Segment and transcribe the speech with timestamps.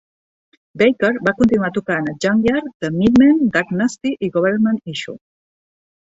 [0.81, 5.15] Baker va continuar tocant a Junkyard, the Meatmen, Dag Nasty i Government Issue.